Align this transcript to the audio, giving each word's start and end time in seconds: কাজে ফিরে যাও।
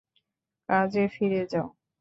কাজে 0.69 1.03
ফিরে 1.13 1.41
যাও। 1.51 1.67